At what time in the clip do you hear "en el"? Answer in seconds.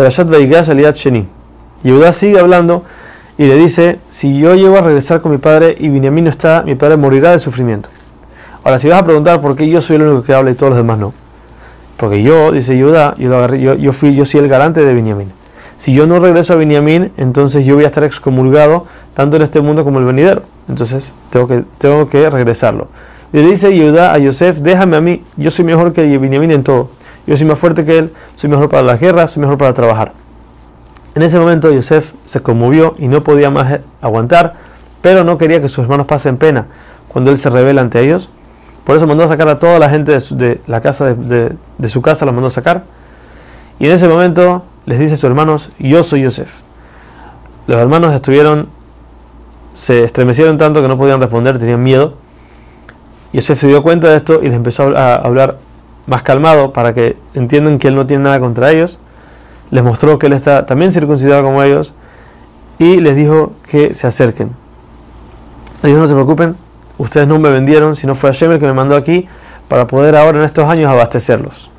19.98-20.14